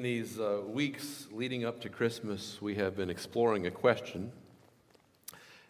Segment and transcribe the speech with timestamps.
[0.00, 4.32] In these uh, weeks leading up to Christmas, we have been exploring a question.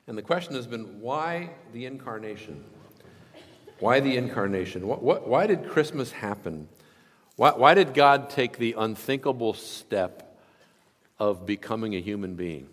[0.06, 2.62] And the question has been why the incarnation?
[3.80, 4.87] Why the incarnation?
[4.87, 6.69] What, what, why did Christmas happen?
[7.35, 10.38] Why, why did God take the unthinkable step
[11.19, 12.69] of becoming a human being?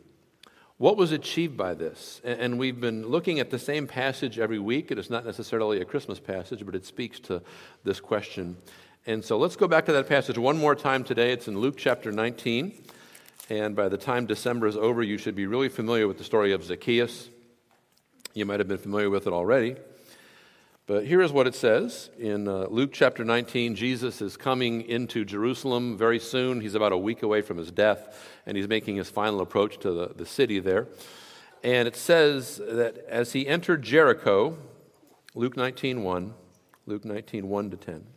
[0.77, 2.21] What was achieved by this?
[2.23, 4.91] And, and we've been looking at the same passage every week.
[4.91, 7.41] It is not necessarily a Christmas passage, but it speaks to
[7.83, 8.57] this question.
[9.07, 11.31] And so let's go back to that passage one more time today.
[11.31, 12.77] It's in Luke chapter 19.
[13.49, 16.51] And by the time December is over, you should be really familiar with the story
[16.51, 17.29] of Zacchaeus.
[18.33, 19.77] You might have been familiar with it already.
[20.87, 23.75] But here is what it says in uh, Luke chapter 19.
[23.75, 26.59] Jesus is coming into Jerusalem very soon.
[26.59, 29.91] He's about a week away from his death, and he's making his final approach to
[29.93, 30.89] the, the city there.
[31.63, 34.57] And it says that as he entered Jericho,
[35.33, 36.33] Luke 19 1,
[36.85, 38.16] Luke 19 1 to 10.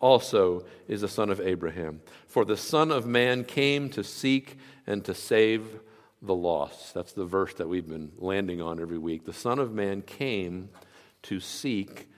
[0.00, 2.00] also is a son of Abraham.
[2.26, 5.80] For the Son of Man came to seek and to save
[6.22, 6.94] the lost.
[6.94, 9.24] That's the verse that we've been landing on every week.
[9.24, 10.70] The Son of Man came
[11.22, 12.08] to seek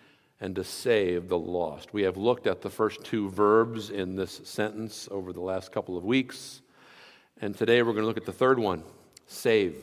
[0.41, 1.93] and to save the lost.
[1.93, 5.97] We have looked at the first two verbs in this sentence over the last couple
[5.97, 6.63] of weeks.
[7.41, 8.83] And today we're going to look at the third one
[9.27, 9.77] save.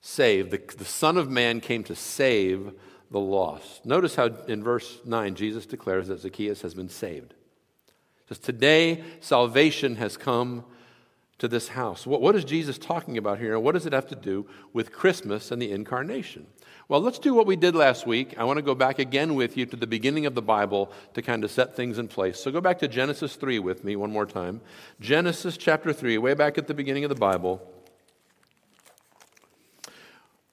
[0.00, 0.50] Save.
[0.50, 2.72] The, the Son of Man came to save
[3.12, 3.84] the lost.
[3.84, 7.34] Notice how in verse 9 Jesus declares that Zacchaeus has been saved.
[8.28, 10.64] Says, Today salvation has come
[11.38, 12.06] to this house.
[12.06, 13.54] What, what is Jesus talking about here?
[13.54, 16.46] And what does it have to do with Christmas and the incarnation?
[16.88, 18.34] Well, let's do what we did last week.
[18.38, 21.22] I want to go back again with you to the beginning of the Bible to
[21.22, 22.40] kind of set things in place.
[22.40, 24.60] So go back to Genesis 3 with me one more time.
[25.00, 27.60] Genesis chapter 3, way back at the beginning of the Bible.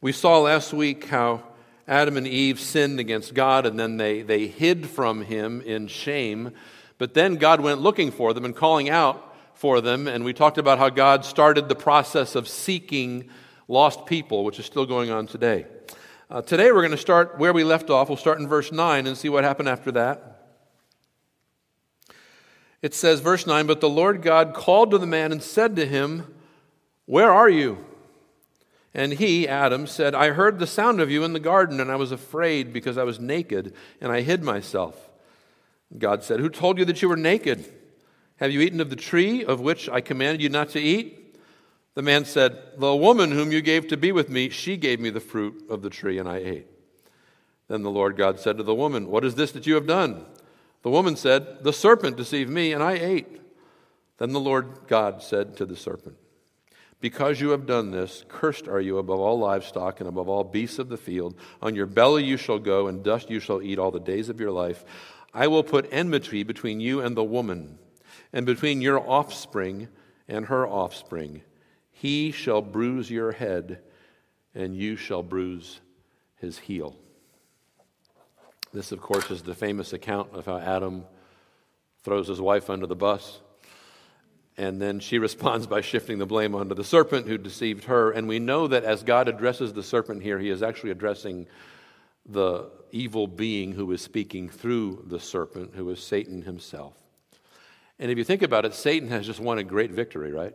[0.01, 1.43] We saw last week how
[1.89, 6.51] Adam and Eve sinned against God and then they, they hid from him in shame.
[6.99, 10.07] But then God went looking for them and calling out for them.
[10.07, 13.27] And we talked about how God started the process of seeking
[13.67, 15.65] lost people, which is still going on today.
[16.29, 18.07] Uh, today we're going to start where we left off.
[18.07, 20.45] We'll start in verse 9 and see what happened after that.
[22.83, 25.87] It says, verse 9, But the Lord God called to the man and said to
[25.87, 26.35] him,
[27.07, 27.83] Where are you?
[28.93, 31.95] And he, Adam, said, I heard the sound of you in the garden, and I
[31.95, 35.09] was afraid because I was naked, and I hid myself.
[35.97, 37.71] God said, Who told you that you were naked?
[38.37, 41.37] Have you eaten of the tree of which I commanded you not to eat?
[41.93, 45.09] The man said, The woman whom you gave to be with me, she gave me
[45.09, 46.67] the fruit of the tree, and I ate.
[47.67, 50.25] Then the Lord God said to the woman, What is this that you have done?
[50.81, 53.41] The woman said, The serpent deceived me, and I ate.
[54.17, 56.17] Then the Lord God said to the serpent,
[57.01, 60.79] because you have done this, cursed are you above all livestock and above all beasts
[60.79, 61.35] of the field.
[61.61, 64.39] On your belly you shall go, and dust you shall eat all the days of
[64.39, 64.83] your life.
[65.33, 67.77] I will put enmity between you and the woman,
[68.33, 69.87] and between your offspring
[70.27, 71.41] and her offspring.
[71.91, 73.79] He shall bruise your head,
[74.53, 75.79] and you shall bruise
[76.35, 76.95] his heel.
[78.73, 81.05] This, of course, is the famous account of how Adam
[82.03, 83.41] throws his wife under the bus
[84.59, 88.11] and then she responds by shifting the blame onto the serpent who deceived her.
[88.11, 91.47] And we know that as God addresses the serpent here, he is actually addressing
[92.25, 96.93] the evil being who is speaking through the serpent, who is Satan himself.
[97.99, 100.53] And if you think about it, Satan has just won a great victory, right?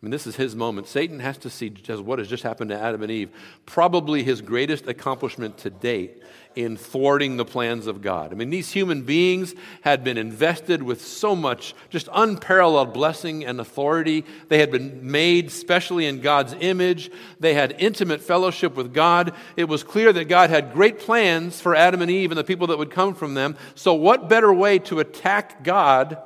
[0.00, 0.86] I mean, this is his moment.
[0.86, 3.30] Satan has to see just what has just happened to Adam and Eve.
[3.66, 6.22] Probably his greatest accomplishment to date
[6.54, 8.30] in thwarting the plans of God.
[8.30, 13.60] I mean, these human beings had been invested with so much just unparalleled blessing and
[13.60, 14.24] authority.
[14.46, 17.10] They had been made specially in God's image.
[17.40, 19.34] They had intimate fellowship with God.
[19.56, 22.68] It was clear that God had great plans for Adam and Eve and the people
[22.68, 23.56] that would come from them.
[23.74, 26.18] So, what better way to attack God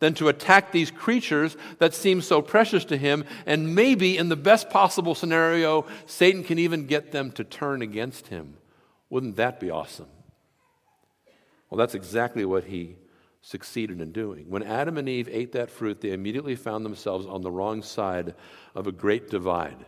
[0.00, 3.24] than to attack these creatures that seem so precious to him.
[3.46, 8.28] And maybe, in the best possible scenario, Satan can even get them to turn against
[8.28, 8.56] him.
[9.10, 10.08] Wouldn't that be awesome?
[11.70, 12.96] Well, that's exactly what he
[13.40, 14.50] succeeded in doing.
[14.50, 18.34] When Adam and Eve ate that fruit, they immediately found themselves on the wrong side
[18.74, 19.84] of a great divide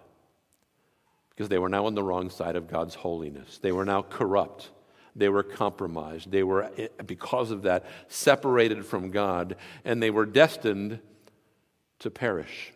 [1.30, 3.58] because they were now on the wrong side of God's holiness.
[3.58, 4.70] They were now corrupt.
[5.16, 6.30] They were compromised.
[6.30, 11.00] They were, eh, because of that, separated from God, and they were destined
[12.00, 12.72] to perish.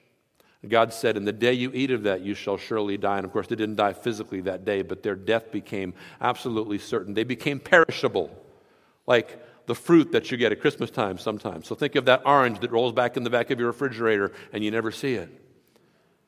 [0.68, 3.18] God said, In the day you eat of that, you shall surely die.
[3.18, 7.14] And of course, they didn't die physically that day, but their death became absolutely certain.
[7.14, 8.30] They became perishable,
[9.06, 11.66] like the fruit that you get at Christmas time sometimes.
[11.66, 14.62] So think of that orange that rolls back in the back of your refrigerator and
[14.62, 15.30] you never see it.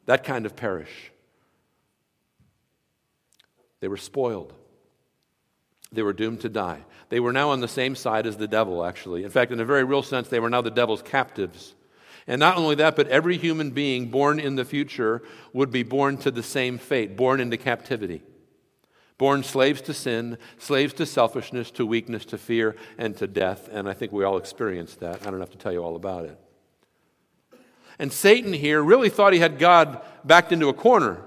[0.06, 1.12] That kind of perish.
[3.80, 4.54] They were spoiled.
[5.92, 6.84] They were doomed to die.
[7.08, 9.24] They were now on the same side as the devil, actually.
[9.24, 11.74] In fact, in a very real sense, they were now the devil's captives.
[12.26, 15.22] And not only that, but every human being born in the future
[15.52, 18.22] would be born to the same fate, born into captivity.
[19.16, 23.68] Born slaves to sin, slaves to selfishness, to weakness, to fear, and to death.
[23.70, 25.26] And I think we all experienced that.
[25.26, 26.38] I don't have to tell you all about it.
[27.98, 31.22] And Satan here really thought he had God backed into a corner.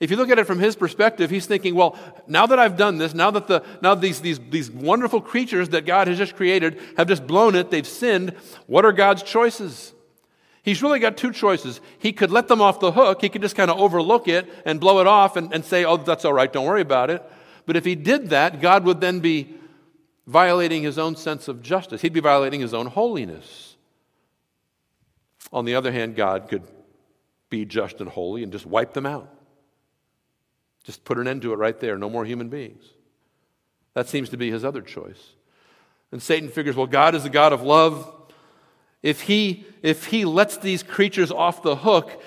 [0.00, 2.96] If you look at it from his perspective, he's thinking, well, now that I've done
[2.96, 6.80] this, now that the, now these, these, these wonderful creatures that God has just created
[6.96, 8.30] have just blown it, they've sinned,
[8.66, 9.92] what are God's choices?
[10.62, 11.82] He's really got two choices.
[11.98, 14.80] He could let them off the hook, he could just kind of overlook it and
[14.80, 17.22] blow it off and, and say, oh, that's all right, don't worry about it.
[17.66, 19.54] But if he did that, God would then be
[20.26, 22.00] violating his own sense of justice.
[22.00, 23.76] He'd be violating his own holiness.
[25.52, 26.62] On the other hand, God could
[27.50, 29.28] be just and holy and just wipe them out.
[30.84, 31.98] Just put an end to it right there.
[31.98, 32.82] No more human beings.
[33.94, 35.30] That seems to be his other choice.
[36.12, 38.12] And Satan figures, well, God is a God of love.
[39.02, 42.22] If he, if he lets these creatures off the hook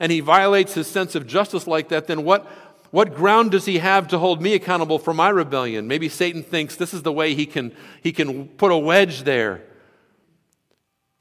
[0.00, 2.46] and he violates his sense of justice like that, then what,
[2.90, 5.88] what ground does he have to hold me accountable for my rebellion?
[5.88, 9.62] Maybe Satan thinks this is the way he can, he can put a wedge there.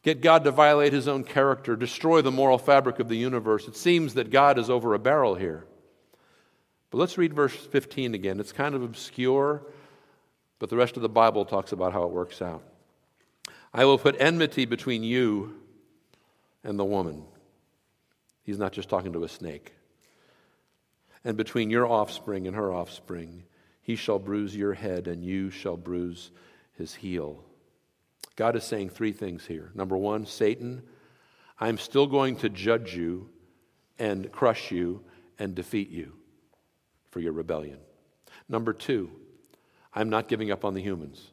[0.04, 3.68] Get God to violate his own character, destroy the moral fabric of the universe.
[3.68, 5.66] It seems that God is over a barrel here.
[6.90, 8.40] But let's read verse 15 again.
[8.40, 9.64] It's kind of obscure,
[10.60, 12.64] but the rest of the Bible talks about how it works out.
[13.74, 15.56] I will put enmity between you
[16.64, 17.24] and the woman.
[18.44, 19.74] He's not just talking to a snake.
[21.26, 23.44] And between your offspring and her offspring,
[23.82, 26.32] he shall bruise your head, and you shall bruise
[26.78, 27.44] his heel.
[28.38, 29.72] God is saying three things here.
[29.76, 30.84] Number one, Satan,
[31.60, 33.30] I'm still going to judge you
[34.00, 35.04] and crush you
[35.40, 36.14] and defeat you
[37.18, 37.80] for your rebellion.
[38.48, 39.10] Number two,
[39.92, 41.32] I'm not giving up on the humans.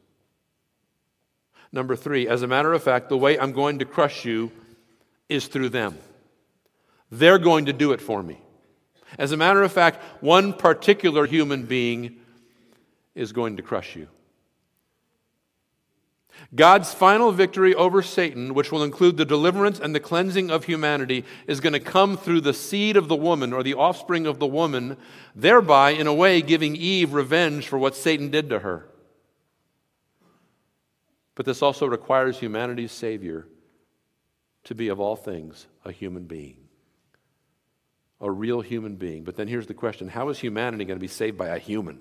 [1.73, 4.51] Number three, as a matter of fact, the way I'm going to crush you
[5.29, 5.99] is through them.
[7.11, 8.41] They're going to do it for me.
[9.19, 12.17] As a matter of fact, one particular human being
[13.15, 14.09] is going to crush you.
[16.55, 21.25] God's final victory over Satan, which will include the deliverance and the cleansing of humanity,
[21.47, 24.47] is going to come through the seed of the woman or the offspring of the
[24.47, 24.97] woman,
[25.35, 28.89] thereby, in a way, giving Eve revenge for what Satan did to her.
[31.35, 33.49] But this also requires humanity's Savior
[34.65, 36.57] to be, of all things, a human being.
[38.21, 39.25] A real human being.
[39.25, 41.99] But then here's the question how is humanity going to be saved by a human?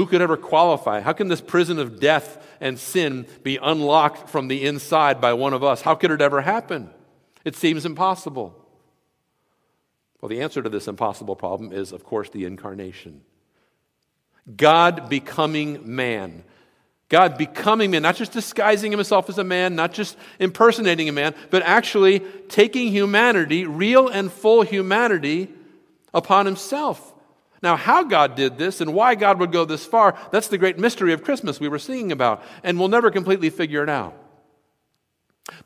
[0.00, 1.00] Who could ever qualify?
[1.00, 5.52] How can this prison of death and sin be unlocked from the inside by one
[5.52, 5.82] of us?
[5.82, 6.88] How could it ever happen?
[7.44, 8.56] It seems impossible.
[10.18, 13.20] Well, the answer to this impossible problem is, of course, the incarnation.
[14.56, 16.44] God becoming man.
[17.10, 21.34] God becoming man, not just disguising himself as a man, not just impersonating a man,
[21.50, 25.50] but actually taking humanity, real and full humanity,
[26.14, 27.12] upon himself.
[27.62, 30.78] Now, how God did this and why God would go this far, that's the great
[30.78, 34.16] mystery of Christmas we were singing about, and we'll never completely figure it out.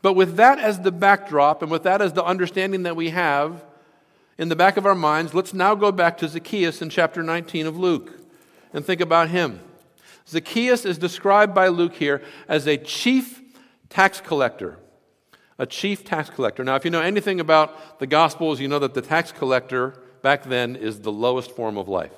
[0.02, 3.64] But with that as the backdrop and with that as the understanding that we have
[4.38, 7.66] in the back of our minds, let's now go back to Zacchaeus in chapter 19
[7.66, 8.12] of Luke
[8.72, 9.60] and think about him.
[10.26, 13.42] Zacchaeus is described by Luke here as a chief
[13.88, 14.78] tax collector.
[15.58, 16.64] A chief tax collector.
[16.64, 20.42] Now, if you know anything about the Gospels, you know that the tax collector back
[20.44, 22.14] then is the lowest form of life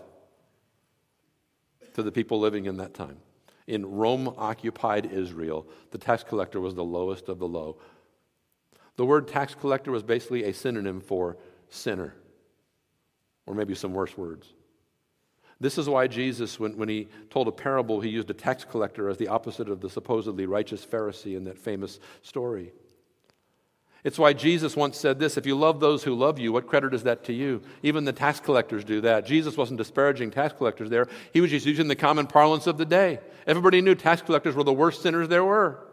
[1.92, 3.16] to the people living in that time.
[3.66, 7.78] In Rome occupied Israel, the tax collector was the lowest of the low.
[8.94, 11.36] The word tax collector was basically a synonym for
[11.68, 12.14] sinner,
[13.44, 14.52] or maybe some worse words.
[15.58, 19.08] This is why Jesus, when, when he told a parable, he used a tax collector
[19.08, 22.72] as the opposite of the supposedly righteous Pharisee in that famous story.
[24.06, 26.94] It's why Jesus once said this if you love those who love you, what credit
[26.94, 27.60] is that to you?
[27.82, 29.26] Even the tax collectors do that.
[29.26, 32.84] Jesus wasn't disparaging tax collectors there, he was just using the common parlance of the
[32.84, 33.18] day.
[33.48, 35.84] Everybody knew tax collectors were the worst sinners there were.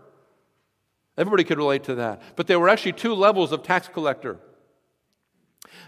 [1.17, 2.21] Everybody could relate to that.
[2.35, 4.37] But there were actually two levels of tax collector.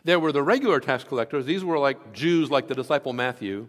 [0.03, 3.67] There were the regular tax collectors, these were like Jews, like the disciple Matthew,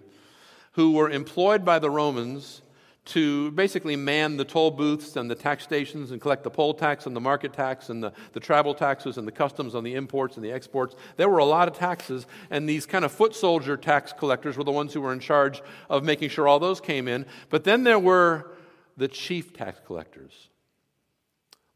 [0.72, 2.62] who were employed by the Romans
[3.06, 7.06] to basically man the toll booths and the tax stations and collect the poll tax
[7.06, 10.36] and the market tax and the, the travel taxes and the customs on the imports
[10.36, 10.96] and the exports.
[11.16, 14.64] There were a lot of taxes, and these kind of foot soldier tax collectors were
[14.64, 17.26] the ones who were in charge of making sure all those came in.
[17.48, 18.50] But then there were
[18.96, 20.48] the chief tax collectors,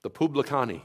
[0.03, 0.83] the publicani.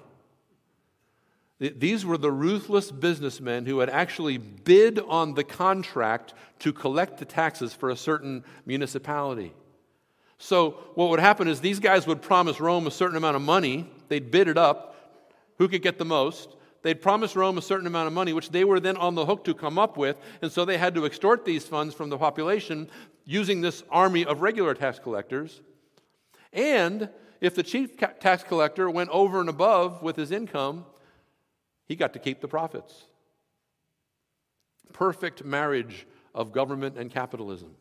[1.58, 7.26] These were the ruthless businessmen who had actually bid on the contract to collect the
[7.26, 9.54] taxes for a certain municipality.
[10.38, 13.90] So, what would happen is these guys would promise Rome a certain amount of money.
[14.10, 14.96] They'd bid it up.
[15.58, 16.56] Who could get the most?
[16.82, 19.44] They'd promise Rome a certain amount of money, which they were then on the hook
[19.46, 20.18] to come up with.
[20.42, 22.90] And so they had to extort these funds from the population
[23.24, 25.62] using this army of regular tax collectors.
[26.54, 27.10] And
[27.42, 30.86] if the chief tax collector went over and above with his income,
[31.88, 33.06] he got to keep the profits.
[34.94, 37.76] Perfect marriage of government and capitalism.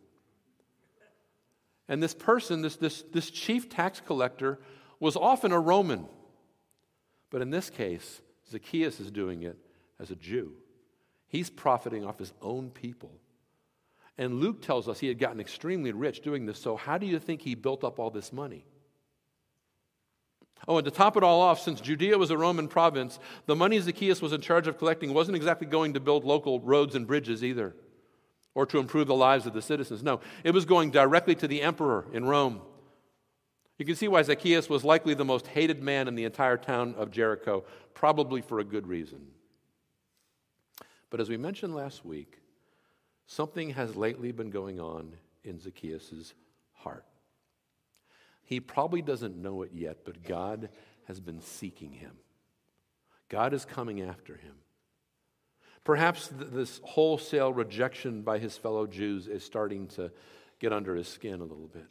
[1.88, 4.58] And this person, this, this, this chief tax collector,
[5.00, 6.06] was often a Roman.
[7.30, 9.58] But in this case, Zacchaeus is doing it
[10.00, 10.52] as a Jew.
[11.26, 13.12] He's profiting off his own people.
[14.16, 16.58] And Luke tells us he had gotten extremely rich doing this.
[16.58, 18.64] So, how do you think he built up all this money?
[20.68, 23.78] Oh, and to top it all off, since Judea was a Roman province, the money
[23.80, 27.44] Zacchaeus was in charge of collecting wasn't exactly going to build local roads and bridges
[27.44, 27.74] either
[28.54, 30.02] or to improve the lives of the citizens.
[30.02, 32.60] No, it was going directly to the emperor in Rome.
[33.78, 36.94] You can see why Zacchaeus was likely the most hated man in the entire town
[36.96, 39.26] of Jericho, probably for a good reason.
[41.10, 42.38] But as we mentioned last week,
[43.26, 46.34] something has lately been going on in Zacchaeus'
[46.72, 47.04] heart.
[48.44, 50.68] He probably doesn't know it yet, but God
[51.06, 52.12] has been seeking him.
[53.28, 54.54] God is coming after him.
[55.84, 60.10] Perhaps this wholesale rejection by his fellow Jews is starting to
[60.58, 61.86] get under his skin a little bit.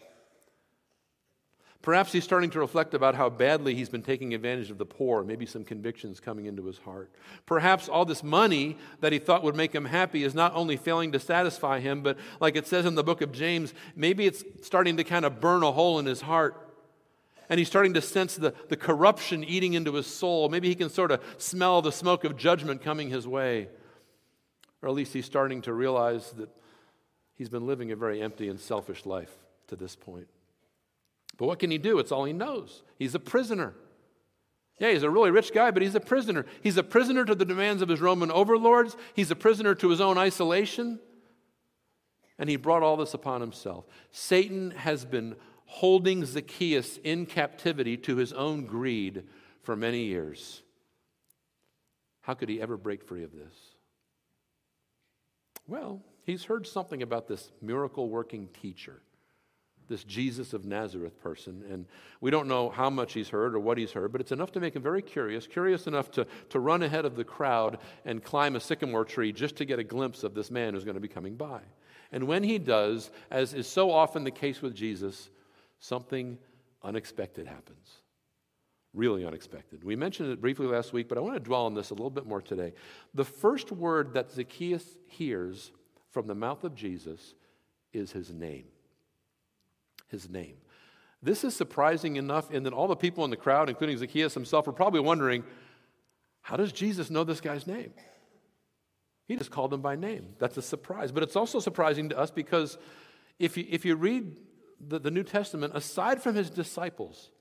[1.84, 5.22] Perhaps he's starting to reflect about how badly he's been taking advantage of the poor,
[5.22, 7.12] maybe some convictions coming into his heart.
[7.46, 11.12] Perhaps all this money that he thought would make him happy is not only failing
[11.12, 14.96] to satisfy him, but like it says in the book of James, maybe it's starting
[14.96, 16.74] to kind of burn a hole in his heart.
[17.50, 20.48] And he's starting to sense the, the corruption eating into his soul.
[20.48, 23.68] Maybe he can sort of smell the smoke of judgment coming his way.
[24.84, 26.50] Or at least he's starting to realize that
[27.36, 29.32] he's been living a very empty and selfish life
[29.68, 30.28] to this point.
[31.38, 32.00] But what can he do?
[32.00, 32.84] It's all he knows.
[33.00, 33.74] He's a prisoner.
[34.80, 36.46] Yeah, he's a really rich guy, but he's a prisoner.
[36.62, 40.02] He's a prisoner to the demands of his Roman overlords, he's a prisoner to his
[40.02, 41.00] own isolation.
[42.38, 43.86] And he brought all this upon himself.
[44.12, 45.36] Satan has been
[45.66, 49.24] holding Zacchaeus in captivity to his own greed
[49.62, 50.62] for many years.
[52.22, 53.73] How could he ever break free of this?
[55.68, 59.02] Well, he's heard something about this miracle working teacher,
[59.88, 61.64] this Jesus of Nazareth person.
[61.70, 61.86] And
[62.22, 64.60] we don't know how much he's heard or what he's heard, but it's enough to
[64.60, 68.56] make him very curious, curious enough to, to run ahead of the crowd and climb
[68.56, 71.08] a sycamore tree just to get a glimpse of this man who's going to be
[71.08, 71.62] coming by.
[72.12, 75.30] And when he does, as is so often the case with Jesus,
[75.80, 76.38] something
[76.84, 78.03] unexpected happens
[78.94, 79.84] really unexpected.
[79.84, 82.10] We mentioned it briefly last week, but I want to dwell on this a little
[82.10, 82.74] bit more today.
[83.14, 85.72] The first word that Zacchaeus hears
[86.12, 87.34] from the mouth of Jesus
[87.92, 88.66] is his name.
[90.10, 90.58] His name.
[91.24, 94.68] This is surprising enough in that all the people in the crowd, including Zacchaeus himself,
[94.68, 95.44] are probably wondering
[96.42, 97.94] how does Jesus know this guy's name?
[99.26, 100.36] He just called him by name.
[100.38, 101.12] That's a surprise.
[101.12, 102.78] But it's also surprising to us because
[103.40, 104.36] if you, if you read
[104.86, 107.32] the, the New Testament, aside from his disciples,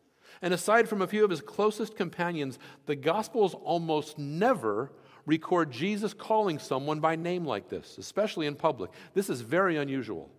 [0.41, 4.91] and aside from a few of his closest companions, the Gospels almost never
[5.27, 8.91] record Jesus calling someone by name like this, especially in public.
[9.15, 10.31] This is very unusual.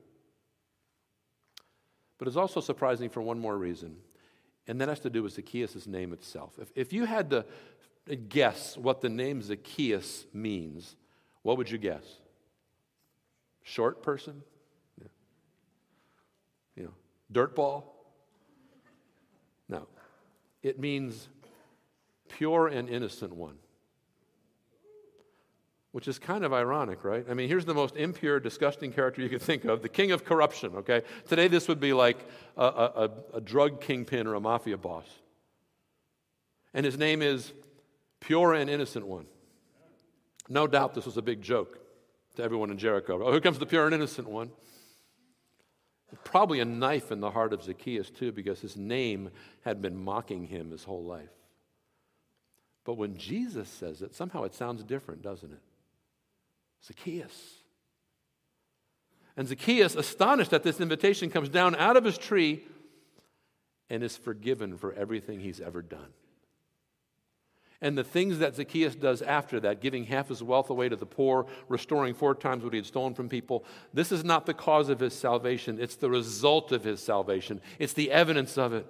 [2.17, 3.97] But it's also surprising for one more reason,
[4.67, 6.57] and that has to do with Zacchaeus' name itself.
[6.59, 7.45] If, if you had to
[8.29, 10.95] guess what the name Zacchaeus means,
[11.41, 12.03] what would you guess?
[13.63, 14.43] Short person?
[15.01, 15.07] Yeah.
[16.75, 16.93] You know,
[17.31, 17.55] dirt
[19.73, 19.87] ball?
[20.61, 21.27] It means
[22.29, 23.57] pure and innocent one.
[25.91, 27.23] which is kind of ironic, right?
[27.29, 30.25] I mean, here's the most impure, disgusting character you could think of the king of
[30.25, 31.03] corruption, okay?
[31.27, 32.17] Today, this would be like
[32.57, 35.05] a, a, a, drug kingpin or a mafia boss.
[36.73, 37.53] And his name is
[38.21, 39.27] Pure and Innocent One.
[40.49, 41.77] No doubt this was a big joke
[42.35, 43.21] to everyone in Jericho.
[43.23, 44.49] Oh, here comes the pure and innocent one.
[46.24, 50.48] Probably a knife in the heart of Zacchaeus, too, because his name had been mocking
[50.48, 51.29] him his whole life.
[52.86, 55.62] But when Jesus says it, somehow it sounds different, doesn't it?
[56.86, 57.55] Zacchaeus.
[59.38, 62.63] And Zacchaeus, astonished at this invitation, comes down out of his tree
[63.89, 66.13] and is forgiven for everything he's ever done.
[67.83, 71.05] And the things that Zacchaeus does after that, giving half his wealth away to the
[71.05, 74.87] poor, restoring four times what he had stolen from people, this is not the cause
[74.87, 75.77] of his salvation.
[75.81, 78.87] It's the result of his salvation, it's the evidence of it.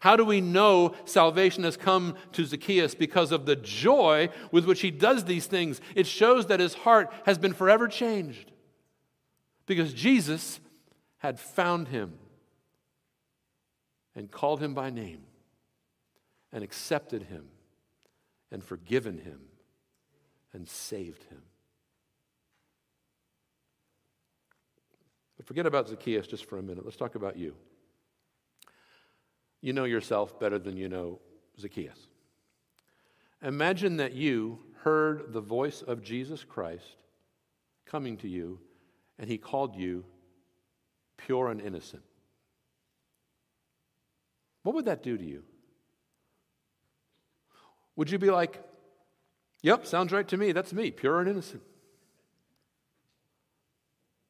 [0.00, 2.94] How do we know salvation has come to Zacchaeus?
[2.94, 5.82] Because of the joy with which he does these things.
[5.94, 8.50] It shows that his heart has been forever changed.
[9.66, 10.60] Because Jesus
[11.18, 12.14] had found him
[14.14, 15.20] and called him by name
[16.50, 17.48] and accepted him
[18.50, 19.40] and forgiven him
[20.52, 21.42] and saved him.
[25.36, 26.84] But forget about Zacchaeus just for a minute.
[26.84, 27.54] Let's talk about you.
[29.60, 31.20] You know yourself better than you know
[31.58, 32.08] Zacchaeus.
[33.42, 36.96] Imagine that you heard the voice of Jesus Christ
[37.86, 38.58] coming to you,
[39.18, 40.04] and he called you
[41.16, 42.02] pure and innocent.
[44.62, 45.42] What would that do to you?
[48.00, 48.60] Would you be like,
[49.62, 50.52] Yep, sounds right to me.
[50.52, 51.62] That's me, pure and innocent?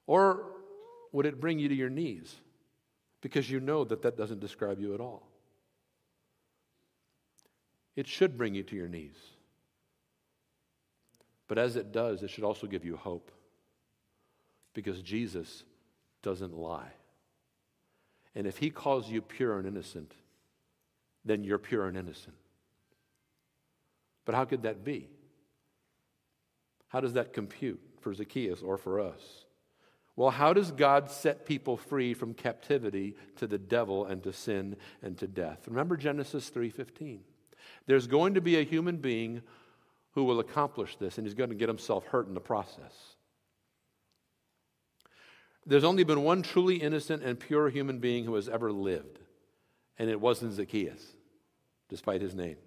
[0.07, 0.45] Or
[1.13, 2.37] would it bring you to your knees?
[3.21, 5.27] because you know that that doesn't describe you at all.
[7.97, 9.17] It should bring you to your knees.
[11.49, 13.31] But as it does, it should also give you hope
[14.73, 15.65] because Jesus
[16.23, 16.93] doesn't lie.
[18.35, 20.13] And if he calls you pure and innocent,
[21.25, 22.37] then you're pure and innocent.
[24.31, 25.09] But how could that be?
[26.87, 29.21] How does that compute for Zacchaeus or for us?
[30.15, 34.77] Well, how does God set people free from captivity to the devil and to sin
[35.03, 35.67] and to death?
[35.67, 37.23] Remember Genesis 3:15.
[37.87, 39.43] There's going to be a human being
[40.13, 43.17] who will accomplish this and he's going to get himself hurt in the process.
[45.67, 49.19] There's only been one truly innocent and pure human being who has ever lived,
[49.99, 51.05] and it wasn't Zacchaeus,
[51.89, 52.59] despite his name.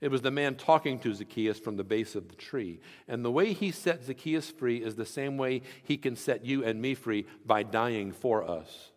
[0.00, 2.80] It was the man talking to Zacchaeus from the base of the tree.
[3.08, 6.64] And the way he set Zacchaeus free is the same way he can set you
[6.64, 8.90] and me free by dying for us.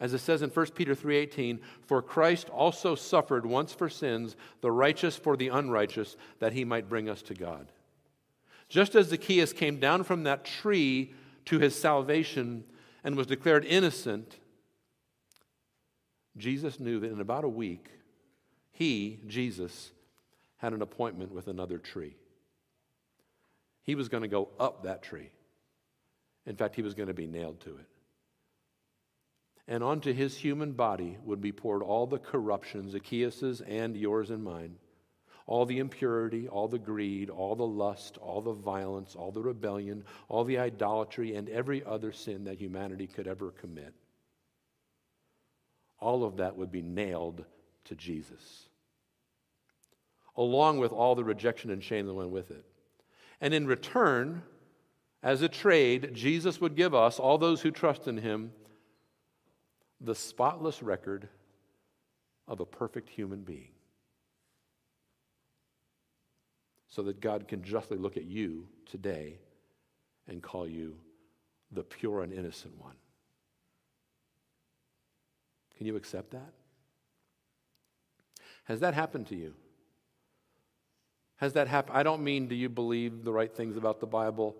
[0.00, 4.70] As it says in 1 Peter 3:18, for Christ also suffered once for sins, the
[4.70, 7.72] righteous for the unrighteous, that he might bring us to God.
[8.68, 11.14] Just as Zacchaeus came down from that tree
[11.46, 12.64] to his salvation
[13.02, 14.38] and was declared innocent,
[16.36, 17.90] Jesus knew that in about a week
[18.78, 19.90] he, Jesus,
[20.58, 22.14] had an appointment with another tree.
[23.82, 25.32] He was going to go up that tree.
[26.46, 27.86] In fact, he was going to be nailed to it.
[29.66, 34.44] And onto his human body would be poured all the corruption, Zacchaeus's and yours and
[34.44, 34.76] mine,
[35.48, 40.04] all the impurity, all the greed, all the lust, all the violence, all the rebellion,
[40.28, 43.92] all the idolatry, and every other sin that humanity could ever commit.
[45.98, 47.44] All of that would be nailed
[47.86, 48.67] to Jesus
[50.38, 52.64] along with all the rejection and shame that went with it.
[53.40, 54.42] And in return,
[55.22, 58.52] as a trade, Jesus would give us, all those who trust in him,
[60.00, 61.28] the spotless record
[62.46, 63.72] of a perfect human being.
[66.86, 69.40] So that God can justly look at you today
[70.28, 70.96] and call you
[71.72, 72.94] the pure and innocent one.
[75.76, 76.52] Can you accept that?
[78.64, 79.54] Has that happened to you?
[81.38, 81.96] Has that happened?
[81.96, 84.56] I don't mean do you believe the right things about the Bible?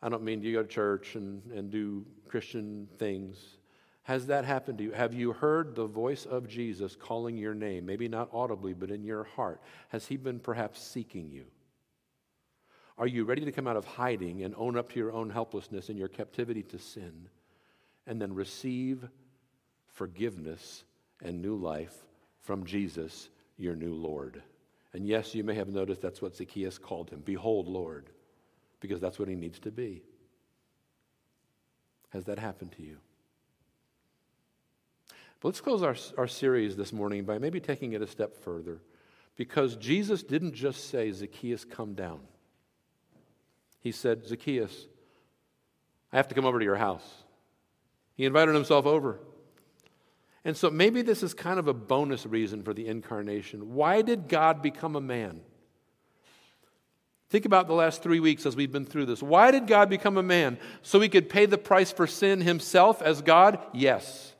[0.00, 3.58] I don't mean do you go to church and, and do Christian things.
[4.04, 4.92] Has that happened to you?
[4.92, 7.84] Have you heard the voice of Jesus calling your name?
[7.84, 9.60] Maybe not audibly, but in your heart.
[9.88, 11.44] Has he been perhaps seeking you?
[12.96, 15.88] Are you ready to come out of hiding and own up to your own helplessness
[15.88, 17.28] and your captivity to sin
[18.06, 19.06] and then receive
[19.88, 20.84] forgiveness
[21.22, 21.94] and new life
[22.40, 24.42] from Jesus, your new Lord?
[24.92, 28.10] And yes, you may have noticed that's what Zacchaeus called him Behold, Lord,
[28.80, 30.02] because that's what he needs to be.
[32.10, 32.96] Has that happened to you?
[35.40, 38.80] But let's close our, our series this morning by maybe taking it a step further.
[39.36, 42.20] Because Jesus didn't just say, Zacchaeus, come down.
[43.80, 44.86] He said, Zacchaeus,
[46.12, 47.06] I have to come over to your house.
[48.16, 49.20] He invited himself over.
[50.44, 53.74] And so maybe this is kind of a bonus reason for the incarnation.
[53.74, 55.40] Why did God become a man?
[57.30, 59.22] Think about the last three weeks as we've been through this.
[59.22, 60.58] Why did God become a man?
[60.82, 63.58] So he could pay the price for sin himself as God?
[63.74, 64.32] Yes.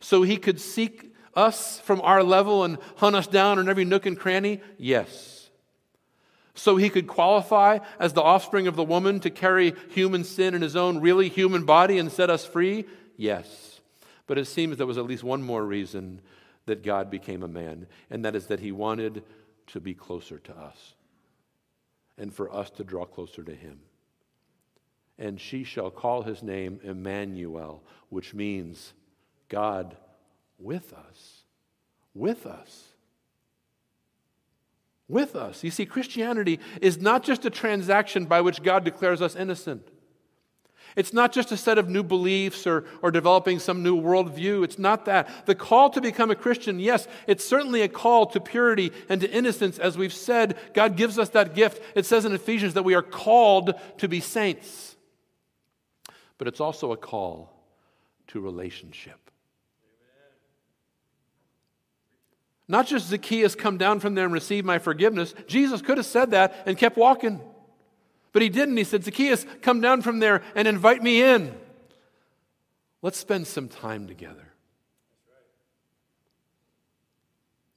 [0.00, 4.04] So he could seek us from our level and hunt us down in every nook
[4.04, 4.60] and cranny?
[4.76, 5.48] Yes.
[6.54, 10.60] So he could qualify as the offspring of the woman to carry human sin in
[10.60, 12.84] his own really human body and set us free?
[13.16, 13.71] Yes.
[14.32, 16.22] But it seems there was at least one more reason
[16.64, 19.24] that God became a man, and that is that he wanted
[19.66, 20.94] to be closer to us
[22.16, 23.80] and for us to draw closer to him.
[25.18, 28.94] And she shall call his name Emmanuel, which means
[29.50, 29.98] God
[30.58, 31.42] with us.
[32.14, 32.84] With us.
[35.08, 35.62] With us.
[35.62, 39.86] You see, Christianity is not just a transaction by which God declares us innocent.
[40.96, 44.64] It's not just a set of new beliefs or, or developing some new worldview.
[44.64, 45.46] It's not that.
[45.46, 49.30] The call to become a Christian, yes, it's certainly a call to purity and to
[49.30, 49.78] innocence.
[49.78, 51.82] As we've said, God gives us that gift.
[51.94, 54.96] It says in Ephesians that we are called to be saints.
[56.38, 57.52] But it's also a call
[58.28, 59.30] to relationship.
[62.68, 65.34] Not just Zacchaeus, come down from there and receive my forgiveness.
[65.46, 67.40] Jesus could have said that and kept walking.
[68.32, 68.76] But he didn't.
[68.76, 71.54] He said, Zacchaeus, come down from there and invite me in.
[73.02, 74.52] Let's spend some time together.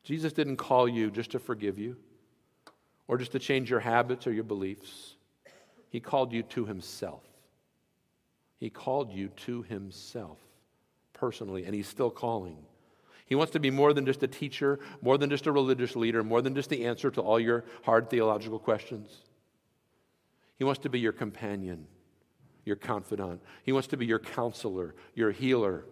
[0.03, 1.97] Jesus didn't call you just to forgive you
[3.07, 5.15] or just to change your habits or your beliefs.
[5.89, 7.23] He called you to himself.
[8.57, 10.37] He called you to himself
[11.13, 12.57] personally, and he's still calling.
[13.25, 16.23] He wants to be more than just a teacher, more than just a religious leader,
[16.23, 19.23] more than just the answer to all your hard theological questions.
[20.57, 21.87] He wants to be your companion,
[22.63, 23.41] your confidant.
[23.63, 25.85] He wants to be your counselor, your healer,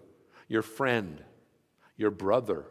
[0.47, 1.21] your friend,
[1.97, 2.65] your brother.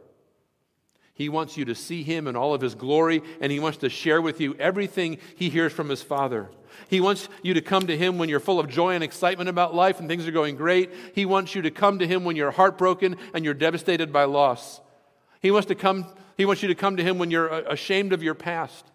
[1.14, 3.90] He wants you to see him in all of his glory, and he wants to
[3.90, 6.50] share with you everything he hears from his Father.
[6.88, 9.74] He wants you to come to him when you're full of joy and excitement about
[9.74, 10.90] life and things are going great.
[11.14, 14.80] He wants you to come to him when you're heartbroken and you're devastated by loss.
[15.40, 16.06] He wants, to come,
[16.38, 18.86] he wants you to come to him when you're uh, ashamed of your past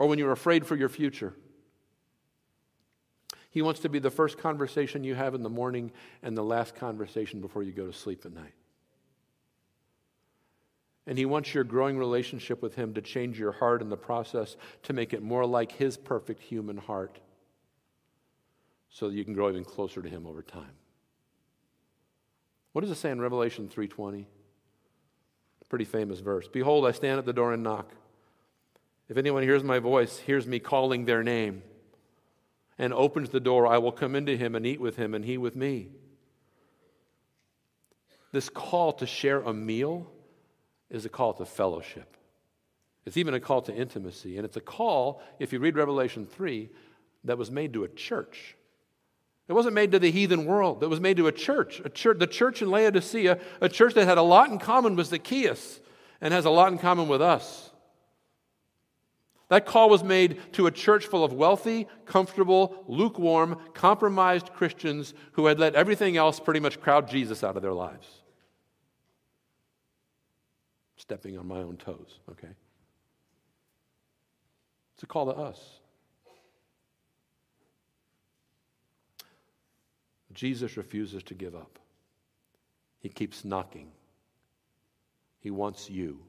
[0.00, 1.34] or when you're afraid for your future.
[3.50, 6.74] He wants to be the first conversation you have in the morning and the last
[6.74, 8.54] conversation before you go to sleep at night.
[11.06, 14.56] And He wants your growing relationship with Him to change your heart in the process
[14.84, 17.20] to make it more like His perfect human heart
[18.88, 20.72] so that you can grow even closer to Him over time.
[22.72, 24.24] What does it say in Revelation 3:20?
[25.68, 26.48] Pretty famous verse.
[26.48, 27.92] Behold, I stand at the door and knock.
[29.10, 31.64] If anyone hears my voice, hears me calling their name,
[32.78, 35.36] and opens the door, I will come into him and eat with him and he
[35.36, 35.88] with me.
[38.30, 40.08] This call to share a meal
[40.88, 42.16] is a call to fellowship.
[43.04, 44.36] It's even a call to intimacy.
[44.36, 46.70] And it's a call, if you read Revelation 3,
[47.24, 48.56] that was made to a church.
[49.48, 50.84] It wasn't made to the heathen world.
[50.84, 54.06] It was made to a church, a church, the church in Laodicea, a church that
[54.06, 55.80] had a lot in common with Zacchaeus
[56.20, 57.69] and has a lot in common with us.
[59.50, 65.46] That call was made to a church full of wealthy, comfortable, lukewarm, compromised Christians who
[65.46, 68.06] had let everything else pretty much crowd Jesus out of their lives.
[70.96, 72.54] Stepping on my own toes, okay?
[74.94, 75.58] It's a call to us.
[80.32, 81.80] Jesus refuses to give up.
[83.00, 83.90] He keeps knocking.
[85.40, 86.20] He wants you.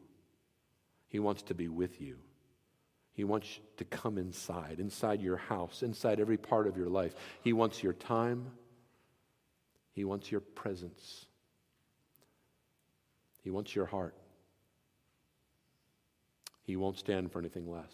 [1.08, 2.18] He wants to be with you.
[3.14, 7.14] He wants to come inside, inside your house, inside every part of your life.
[7.44, 8.48] He wants your time.
[9.94, 11.26] He wants your presence.
[13.44, 14.16] He wants your heart.
[16.64, 17.92] He won't stand for anything less.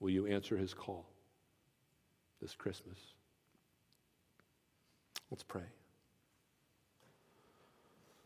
[0.00, 1.06] Will you answer his call
[2.40, 2.98] this Christmas?
[5.30, 5.64] Let's pray.